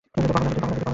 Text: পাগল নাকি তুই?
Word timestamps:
পাগল 0.15 0.43
নাকি 0.45 0.59
তুই? 0.61 0.81